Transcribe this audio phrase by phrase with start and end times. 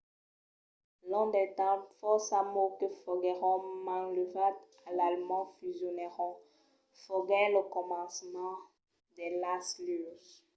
[1.11, 6.33] long del temps fòrça mots que foguèron manlevats a l’alemand fusionèron.
[7.03, 8.57] foguèt lo començament
[9.17, 10.23] de las luses